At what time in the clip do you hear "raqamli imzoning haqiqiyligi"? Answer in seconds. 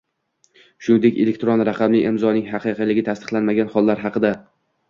1.69-3.07